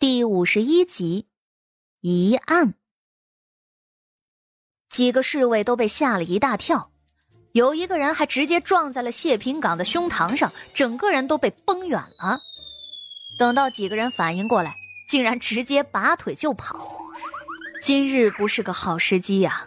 [0.00, 1.26] 第五十一集，
[2.02, 2.74] 疑案。
[4.88, 6.92] 几个侍卫都被吓了一大跳，
[7.50, 12.40] 有一个人还直接撞在了谢平岗的胸膛上，整个人都被崩远了。
[13.36, 14.72] 等到几个人反应过来，
[15.08, 16.96] 竟然直接拔腿就跑。
[17.82, 19.66] 今日不是个好时机呀！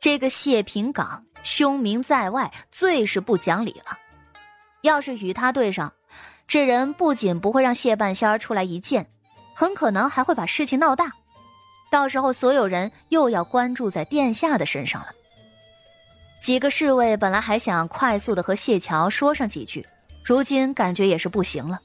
[0.00, 3.98] 这个谢平岗凶名在外，最是不讲理了。
[4.80, 5.92] 要是与他对上，
[6.48, 9.10] 这人不仅不会让谢半仙儿出来一见。
[9.54, 11.12] 很可能还会把事情闹大，
[11.90, 15.08] 到时候所有人又要关注在殿下的身上了。
[16.40, 19.86] 几个侍卫本来还想快速的和谢桥说上几句，
[20.24, 21.80] 如今感觉也是不行了。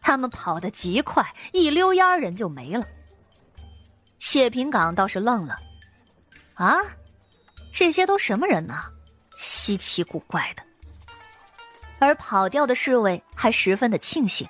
[0.00, 2.84] 他们跑得极快，一溜烟人就没了。
[4.18, 5.58] 谢平岗倒是愣了，
[6.54, 6.78] 啊，
[7.72, 8.74] 这些都什么人呢？
[9.34, 10.62] 稀奇古怪的。
[11.98, 14.48] 而跑掉的侍卫还十分的庆幸。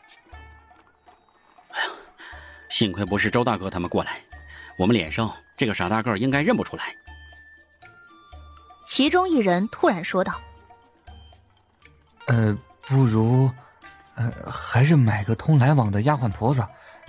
[2.70, 4.20] 幸亏不是周大哥他们过来，
[4.78, 6.94] 我们脸上这个傻大个应该认不出来。
[8.86, 10.40] 其中一人突然说道
[12.26, 13.50] ：“呃，不如，
[14.14, 16.66] 呃，还是买个通来往的丫鬟婆子，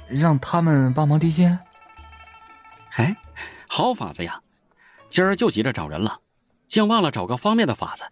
[0.09, 1.58] 让他们帮忙递信。”
[2.98, 3.16] 哎，
[3.68, 4.42] 好法子呀！
[5.09, 6.20] 今儿就急着找人了，
[6.68, 8.03] 竟忘了找个方便的法子。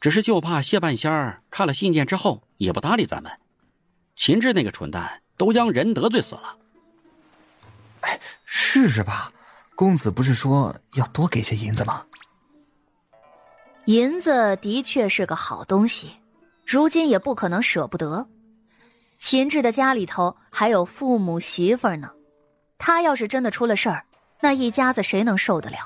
[0.00, 3.32] 只是就怕谢半仙儿看了信件之后也不搭理咱们。
[4.14, 5.22] 秦志那个蠢蛋。
[5.36, 6.56] 都将人得罪死了。
[8.00, 9.32] 哎，试试吧，
[9.74, 12.04] 公子不是说要多给些银子吗？
[13.86, 16.10] 银子的确是个好东西，
[16.66, 18.26] 如今也不可能舍不得。
[19.18, 22.10] 秦志的家里头还有父母媳妇儿呢，
[22.78, 24.04] 他要是真的出了事儿，
[24.40, 25.76] 那一家子谁能受得了？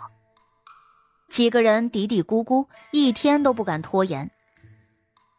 [1.29, 4.31] 几个人嘀嘀咕咕，一天都不敢拖延。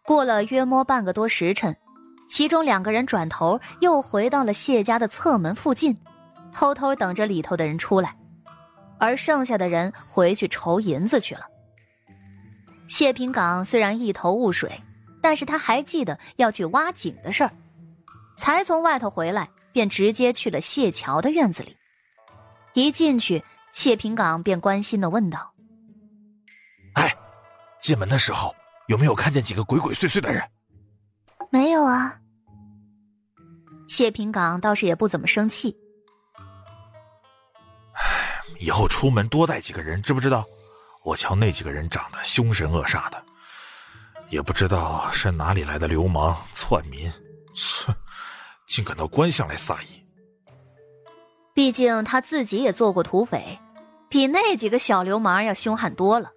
[0.05, 1.75] 过了约摸半个多时辰。
[2.29, 5.97] 其中两个人转头又回到了谢家的侧门附近，
[6.53, 8.15] 偷偷等着里头的人出来，
[8.99, 11.41] 而剩下的人回去筹银子去了。
[12.87, 14.79] 谢平岗虽然一头雾水，
[15.21, 17.51] 但是他还记得要去挖井的事儿，
[18.37, 21.75] 才从外头回来，便直接去了谢桥的院子里。
[22.73, 23.43] 一进去，
[23.73, 25.51] 谢平岗便关心的问道
[26.93, 27.13] ：“哎，
[27.81, 28.55] 进门的时候
[28.87, 30.41] 有没有看见几个鬼鬼祟祟的人？”
[31.51, 32.15] 没有啊。
[33.89, 35.75] 谢平岗倒是也不怎么生气。
[37.93, 40.45] 唉，以后出门多带几个人，知不知道？
[41.03, 43.21] 我瞧那几个人长得凶神恶煞的，
[44.29, 47.11] 也不知道是哪里来的流氓窜民，
[47.55, 47.91] 切，
[48.67, 49.87] 竟敢到官巷来撒野。
[51.55, 53.59] 毕竟他自己也做过土匪，
[54.07, 56.29] 比那几个小流氓要凶悍多了。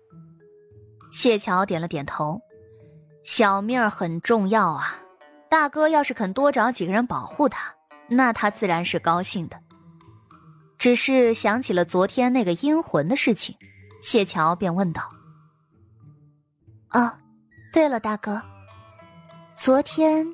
[1.11, 2.41] 谢桥点了点头，
[3.25, 5.02] 小命很重要啊。
[5.53, 7.71] 大哥要是肯多找几个人保护他，
[8.09, 9.61] 那他自然是高兴的。
[10.79, 13.55] 只是想起了昨天那个阴魂的事情，
[14.01, 15.03] 谢桥便问道
[16.93, 17.13] ：“哦，
[17.71, 18.41] 对了，大哥，
[19.55, 20.27] 昨天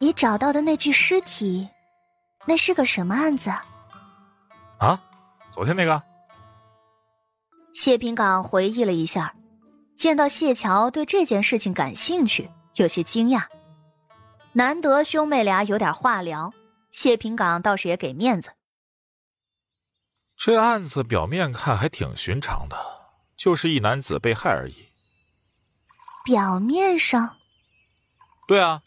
[0.00, 1.68] 你找到的那具尸体，
[2.44, 3.50] 那是个什么案子？”
[4.78, 5.00] 啊，
[5.52, 6.02] 昨天那个。
[7.74, 9.32] 谢平岗回忆了一下，
[9.96, 13.44] 见到谢桥对这件事情感兴趣，有些惊讶。
[14.56, 16.54] 难得兄妹俩有点话聊，
[16.92, 18.52] 谢平岗倒是也给面子。
[20.36, 22.76] 这案子表面看还挺寻常的，
[23.36, 24.74] 就是一男子被害而已。
[26.24, 27.36] 表面上，
[28.46, 28.82] 对啊，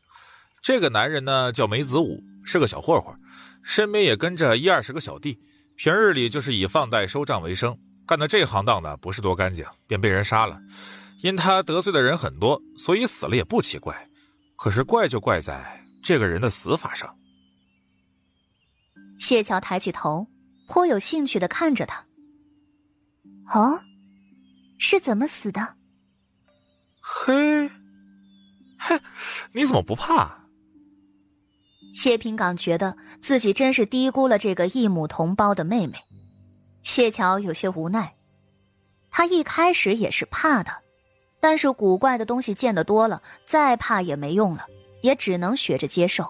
[0.61, 3.13] 这个男人呢叫梅子武，是个小混混，
[3.61, 5.37] 身边也跟着一二十个小弟，
[5.75, 7.77] 平日里就是以放贷收账为生，
[8.07, 10.57] 干的这行当呢不是多干净，便被人杀了。
[11.21, 14.09] 因他得罪的人很多，所以死了也不奇怪。
[14.57, 17.15] 可是怪就怪在这个人的死法上。
[19.17, 20.27] 谢桥抬起头，
[20.67, 22.05] 颇有兴趣的看着他。
[23.53, 23.79] 哦，
[24.77, 25.75] 是怎么死的？
[26.99, 27.69] 嘿，
[28.77, 28.99] 嘿，
[29.53, 30.47] 你怎么不怕？
[31.93, 35.97] 谢平岗觉得自己真是低估了这个异母同胞的妹妹。
[36.83, 38.15] 谢桥有些无奈，
[39.09, 40.71] 他一开始也是怕的。
[41.47, 44.65] 但是古怪的东西见得多了，再怕也没用了，
[45.01, 46.29] 也只能学着接受。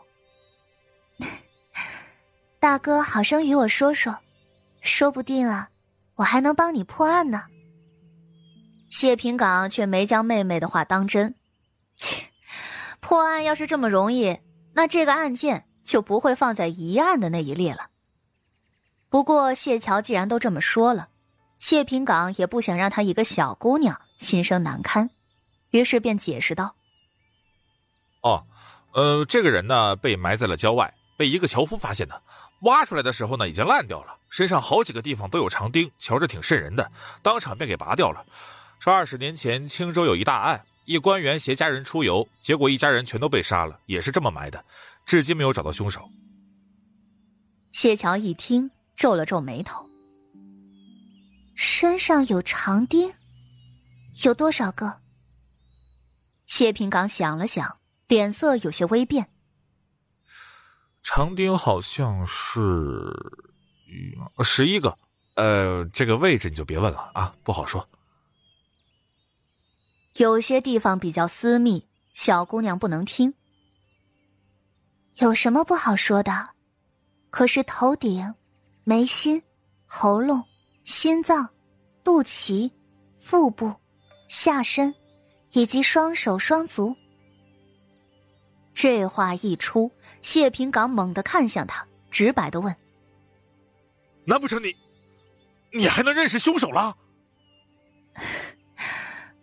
[2.61, 4.15] 大哥，好生与我说说，
[4.81, 5.69] 说不定啊，
[6.17, 7.45] 我还能帮你破案呢。
[8.89, 11.33] 谢平岗却没将妹妹的话当真。
[11.97, 12.27] 切，
[13.01, 14.37] 破案要是这么容易，
[14.75, 17.87] 那这个案件就不会放在疑案的那一列了。
[19.09, 21.07] 不过谢桥既然都这么说了。
[21.57, 25.09] 谢平岗也不想让她一个小姑娘心生难堪，
[25.71, 26.75] 于是便解释道
[28.21, 28.45] ：“哦，
[28.93, 32.21] 呃，这个人呢被埋在了郊外，被一个樵夫发现的。
[32.61, 36.91] 挖出来的时候呢，已经烂掉了，身上好几个地方都有长钉，瞧着挺瘆人的，
[37.21, 38.25] 当场便给拔掉了。
[38.79, 44.65] 这二十年前青州有一大案，一官员携家人出游，结果一家人全都被杀了，也是这么埋的，
[45.05, 46.09] 至今没有找到凶手。
[47.71, 49.87] 谢桥一听，皱了皱眉头。
[51.53, 53.13] 身上有长钉，
[54.25, 55.01] 有多少个？
[56.45, 57.77] 谢平岗想了想，
[58.07, 59.29] 脸色有些微变。
[61.03, 63.13] 长钉好像是
[64.43, 64.97] 十一个，
[65.35, 67.87] 呃，这个位置你就别问了啊，不好说。
[70.15, 73.33] 有些地方比较私密，小姑娘不能听。
[75.17, 76.49] 有什么不好说的？
[77.29, 78.33] 可是头顶、
[78.83, 79.41] 眉心、
[79.85, 80.43] 喉咙、
[80.83, 81.47] 心脏、
[82.03, 82.71] 肚脐、
[83.17, 83.73] 腹部、
[84.27, 84.93] 下身，
[85.51, 86.95] 以及双手双足。
[88.73, 89.91] 这话一出，
[90.21, 92.75] 谢平岗猛地看向他，直白的问
[94.25, 94.75] ：“难不成你，
[95.73, 96.95] 你还能认识凶手了？”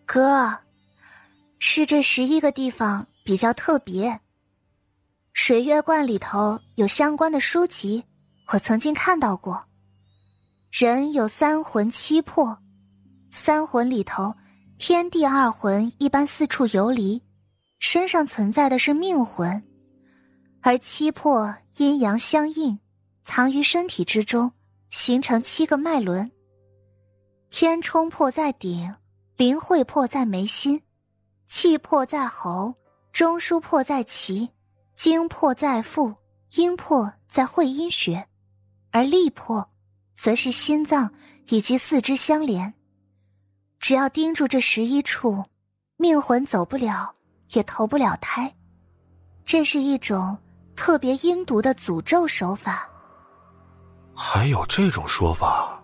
[0.06, 0.56] 哥，
[1.58, 4.20] 是这十一个地方比较特别。
[5.32, 8.04] 水月观里头有相关的书籍，
[8.52, 9.64] 我曾经看到过。
[10.70, 12.56] 人有三魂七魄，
[13.30, 14.36] 三魂里头，
[14.86, 17.22] 天地二魂一般四处游离，
[17.78, 19.62] 身上存在的是命魂；
[20.60, 22.78] 而七魄阴阳相应，
[23.22, 24.52] 藏于身体之中，
[24.90, 26.30] 形成七个脉轮。
[27.48, 28.94] 天冲魄在顶，
[29.38, 30.82] 灵会魄在眉心，
[31.46, 32.74] 气魄在喉，
[33.10, 34.46] 中枢魄在脐。
[34.94, 36.14] 精魄在腹，
[36.56, 38.28] 阴魄在会阴穴，
[38.90, 39.66] 而力魄，
[40.14, 41.10] 则是心脏
[41.48, 42.73] 以及四肢相连。
[43.84, 45.44] 只要盯住这十一处，
[45.98, 47.12] 命魂走不了，
[47.50, 48.50] 也投不了胎。
[49.44, 50.38] 这是一种
[50.74, 52.88] 特别阴毒的诅咒手法。
[54.16, 55.78] 还有这种说法？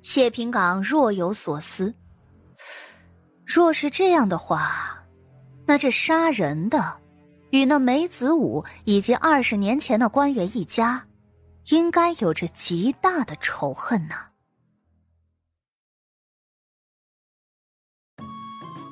[0.00, 1.94] 谢平岗若有所思。
[3.44, 5.04] 若是这样的话，
[5.66, 6.96] 那这杀人的……
[7.50, 11.04] 与那梅子武以及二十年前的官员一家，
[11.66, 14.14] 应该有着极大的仇恨呐。